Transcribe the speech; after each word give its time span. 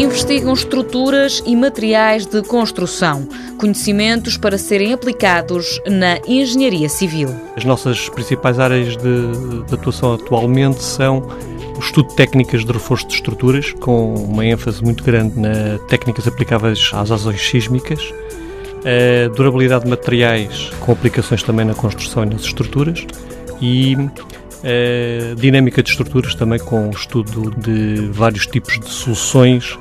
investigam 0.00 0.54
estruturas 0.54 1.42
e 1.44 1.54
materiais 1.54 2.24
de 2.24 2.42
construção, 2.42 3.28
conhecimentos 3.58 4.38
para 4.38 4.56
serem 4.56 4.94
aplicados 4.94 5.78
na 5.86 6.18
engenharia 6.26 6.88
civil. 6.88 7.28
As 7.54 7.64
nossas 7.64 8.08
principais 8.08 8.58
áreas 8.58 8.96
de, 8.96 9.66
de 9.66 9.74
atuação 9.74 10.14
atualmente 10.14 10.82
são 10.82 11.18
o 11.76 11.80
estudo 11.80 12.08
de 12.08 12.16
técnicas 12.16 12.64
de 12.64 12.72
reforço 12.72 13.06
de 13.08 13.14
estruturas, 13.14 13.72
com 13.72 14.14
uma 14.14 14.46
ênfase 14.46 14.82
muito 14.82 15.04
grande 15.04 15.38
nas 15.38 15.78
técnicas 15.88 16.26
aplicáveis 16.26 16.90
às 16.94 17.10
ações 17.10 17.46
sísmicas, 17.46 18.00
a 18.84 19.28
durabilidade 19.34 19.84
de 19.84 19.90
materiais, 19.90 20.70
com 20.80 20.92
aplicações 20.92 21.42
também 21.42 21.66
na 21.66 21.74
construção 21.74 22.22
e 22.22 22.26
nas 22.26 22.42
estruturas, 22.42 23.06
e 23.60 23.96
a 24.62 25.34
dinâmica 25.34 25.82
de 25.82 25.90
estruturas 25.90 26.34
também 26.34 26.58
com 26.58 26.90
estudo 26.90 27.50
de 27.56 28.08
vários 28.12 28.46
tipos 28.46 28.78
de 28.78 28.88
soluções 28.88 29.78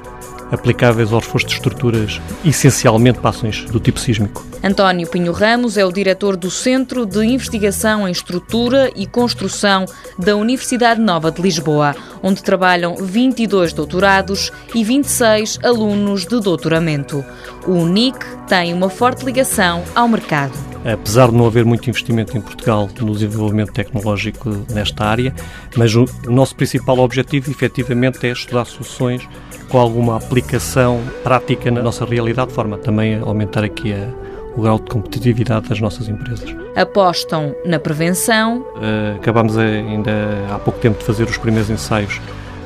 aplicáveis 0.51 1.13
ao 1.13 1.20
reforço 1.20 1.47
de 1.47 1.53
estruturas, 1.53 2.20
essencialmente 2.43 3.20
para 3.20 3.29
ações 3.29 3.65
do 3.65 3.79
tipo 3.79 3.99
sísmico. 3.99 4.45
António 4.63 5.07
Pinho 5.07 5.31
Ramos 5.31 5.77
é 5.77 5.85
o 5.85 5.91
diretor 5.91 6.35
do 6.35 6.51
Centro 6.51 7.05
de 7.05 7.23
Investigação 7.23 8.07
em 8.07 8.11
Estrutura 8.11 8.91
e 8.95 9.05
Construção 9.05 9.85
da 10.17 10.35
Universidade 10.35 10.99
Nova 10.99 11.31
de 11.31 11.41
Lisboa, 11.41 11.95
onde 12.21 12.43
trabalham 12.43 12.95
22 12.95 13.73
doutorados 13.73 14.51
e 14.73 14.84
26 14.84 15.59
alunos 15.63 16.25
de 16.25 16.39
doutoramento. 16.39 17.23
O 17.65 17.73
UNIC 17.73 18.17
tem 18.48 18.73
uma 18.73 18.89
forte 18.89 19.25
ligação 19.25 19.84
ao 19.95 20.07
mercado. 20.07 20.68
Apesar 20.85 21.29
de 21.29 21.35
não 21.35 21.45
haver 21.45 21.65
muito 21.65 21.89
investimento 21.89 22.38
em 22.38 22.41
Portugal 22.41 22.89
no 23.01 23.13
desenvolvimento 23.13 23.73
tecnológico 23.73 24.65
nesta 24.70 25.05
área, 25.05 25.33
mas 25.75 25.93
o 25.95 26.05
nosso 26.27 26.55
principal 26.55 26.99
objetivo, 26.99 27.51
efetivamente, 27.51 28.25
é 28.25 28.31
estudar 28.31 28.65
soluções 28.65 29.27
com 29.67 29.77
alguma 29.77 30.17
aplicação 30.17 31.01
prática 31.23 31.70
na 31.70 31.81
nossa 31.81 32.05
realidade, 32.05 32.49
de 32.49 32.55
forma 32.55 32.77
também 32.77 33.15
a 33.15 33.21
aumentar 33.21 33.63
aqui 33.63 33.93
a, 33.93 34.09
o 34.55 34.62
grau 34.62 34.79
de 34.79 34.89
competitividade 34.89 35.70
das 35.70 35.79
nossas 35.79 36.07
empresas. 36.07 36.55
Apostam 36.76 37.54
na 37.65 37.77
prevenção. 37.77 38.59
Uh, 38.59 39.17
acabámos 39.17 39.57
ainda 39.57 40.11
há 40.49 40.59
pouco 40.59 40.79
tempo 40.79 40.98
de 40.98 41.05
fazer 41.05 41.23
os 41.23 41.37
primeiros 41.37 41.70
ensaios 41.70 42.20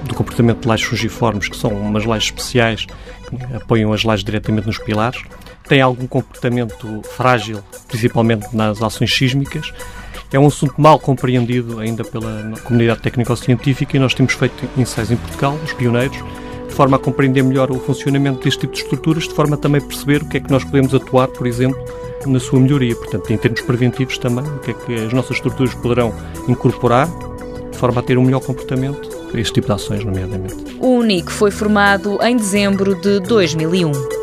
do 0.06 0.14
comportamento 0.14 0.62
de 0.62 0.68
lajes 0.68 0.86
fungiformes, 0.86 1.48
que 1.48 1.58
são 1.58 1.72
umas 1.72 2.06
lajes 2.06 2.26
especiais 2.26 2.86
que 2.86 3.56
apoiam 3.56 3.92
as 3.92 4.04
lajes 4.04 4.24
diretamente 4.24 4.68
nos 4.68 4.78
pilares. 4.78 5.22
Tem 5.68 5.82
algum 5.82 6.08
comportamento 6.08 7.02
frágil, 7.16 7.60
principalmente 7.88 8.56
nas 8.56 8.82
ações 8.82 9.14
sísmicas. 9.14 9.74
É 10.32 10.40
um 10.40 10.48
assunto 10.48 10.74
mal 10.78 11.00
compreendido 11.00 11.80
ainda 11.80 12.04
pela 12.04 12.54
comunidade 12.64 13.02
técnico-científica 13.02 13.96
e 13.96 14.00
nós 14.00 14.14
temos 14.14 14.34
feito 14.34 14.68
ensaios 14.78 15.12
em 15.12 15.16
Portugal, 15.16 15.58
os 15.64 15.74
pioneiros, 15.74 16.18
de 16.68 16.74
forma 16.74 16.98
a 16.98 17.00
compreender 17.00 17.44
melhor 17.44 17.72
o 17.72 17.80
funcionamento 17.80 18.44
deste 18.44 18.62
tipo 18.62 18.74
de 18.74 18.82
estruturas, 18.82 19.28
de 19.28 19.34
forma 19.34 19.56
a 19.56 19.58
também 19.58 19.80
perceber 19.80 20.24
o 20.24 20.26
que 20.28 20.38
é 20.38 20.40
que 20.40 20.52
nós 20.52 20.64
podemos 20.64 20.94
atuar, 20.94 21.28
por 21.28 21.46
exemplo, 21.46 21.80
na 22.26 22.40
sua 22.40 22.60
melhoria. 22.60 22.96
Portanto, 22.96 23.32
em 23.32 23.38
termos 23.38 23.62
preventivos 23.62 24.18
também, 24.18 24.44
o 24.44 24.60
que 24.60 24.72
é 24.72 24.74
que 24.74 24.96
as 24.96 25.14
nossas 25.14 25.38
estruturas 25.38 25.76
poderão 25.76 26.14
incorporar, 26.48 27.08
de 27.72 27.78
forma 27.78 28.02
a 28.02 28.04
ter 28.04 28.18
um 28.18 28.24
melhor 28.24 28.42
comportamento 28.42 29.08
a 29.34 29.40
este 29.40 29.54
tipo 29.54 29.68
de 29.68 29.74
ações, 29.74 30.04
nomeadamente. 30.04 30.56
O 30.80 30.98
UNIC 30.98 31.32
foi 31.32 31.52
formado 31.52 32.18
em 32.24 32.36
dezembro 32.36 32.96
de 32.96 33.20
2001. 33.20 34.23